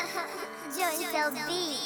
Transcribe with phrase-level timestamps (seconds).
[0.00, 1.76] 哈哈哈小弟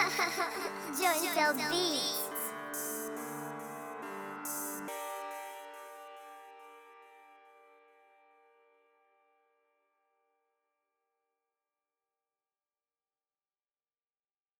[0.00, 2.00] 就哈小 b